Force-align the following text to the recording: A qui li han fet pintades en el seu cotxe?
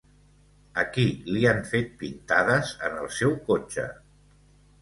A 0.83 0.85
qui 0.95 1.03
li 1.35 1.43
han 1.51 1.61
fet 1.73 1.93
pintades 2.01 2.73
en 2.89 2.99
el 3.05 3.13
seu 3.19 3.37
cotxe? 3.51 3.87